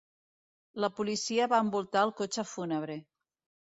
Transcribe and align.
La 0.85 0.89
policia 1.01 1.51
va 1.53 1.61
envoltar 1.69 2.09
el 2.09 2.17
cotxe 2.25 2.51
fúnebre. 2.57 3.03